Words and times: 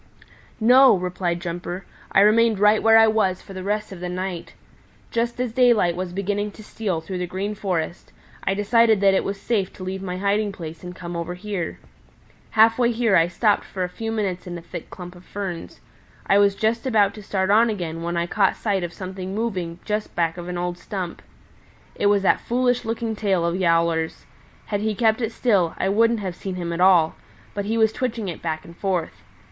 "No," 0.59 0.95
replied 0.97 1.39
Jumper. 1.41 1.85
"I 2.11 2.21
remained 2.21 2.57
right 2.57 2.81
where 2.81 2.97
I 2.97 3.05
was 3.05 3.39
for 3.43 3.53
the 3.53 3.61
rest 3.61 3.91
of 3.91 3.99
the 3.99 4.09
night. 4.09 4.55
Just 5.11 5.39
as 5.39 5.51
daylight 5.51 5.95
was 5.95 6.11
beginning 6.11 6.49
to 6.53 6.63
steal 6.63 7.01
through 7.01 7.19
the 7.19 7.27
Green 7.27 7.53
Forest, 7.53 8.11
I 8.43 8.55
decided 8.55 8.99
that 9.01 9.13
it 9.13 9.23
was 9.23 9.39
safe 9.39 9.71
to 9.73 9.83
leave 9.83 10.01
my 10.01 10.17
hiding 10.17 10.51
place 10.53 10.83
and 10.83 10.95
come 10.95 11.15
over 11.15 11.35
here. 11.35 11.77
Half 12.49 12.79
way 12.79 12.91
here 12.91 13.15
I 13.15 13.27
stopped 13.27 13.63
for 13.63 13.83
a 13.83 13.89
few 13.89 14.11
minutes 14.11 14.47
in 14.47 14.57
a 14.57 14.61
thick 14.63 14.89
clump 14.89 15.13
of 15.15 15.23
ferns. 15.23 15.81
I 16.25 16.39
was 16.39 16.55
just 16.55 16.87
about 16.87 17.13
to 17.13 17.21
start 17.21 17.51
on 17.51 17.69
again 17.69 18.01
when 18.01 18.17
I 18.17 18.25
caught 18.25 18.55
sight 18.55 18.83
of 18.83 18.93
something 18.93 19.35
moving 19.35 19.77
just 19.85 20.15
back 20.15 20.35
of 20.35 20.47
an 20.49 20.57
old 20.57 20.79
stump. 20.79 21.21
It 21.93 22.07
was 22.07 22.23
that 22.23 22.41
foolish 22.41 22.85
looking 22.85 23.15
tail 23.15 23.45
of 23.45 23.55
Yowler's. 23.55 24.25
Had 24.65 24.81
he 24.81 24.95
kept 24.95 25.21
it 25.21 25.31
still 25.31 25.75
I 25.77 25.89
wouldn't 25.89 26.21
have 26.21 26.35
seen 26.35 26.55
him 26.55 26.73
at 26.73 26.81
all; 26.81 27.15
but 27.53 27.65
he 27.65 27.77
was 27.77 27.93
twitching 27.93 28.29
it 28.29 28.41
back 28.41 28.65
and 28.65 28.75
forth. 28.75 29.21